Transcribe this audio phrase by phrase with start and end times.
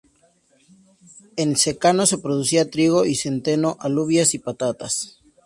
[1.35, 5.21] En secano se producía trigo y centeno, alubias y patatas.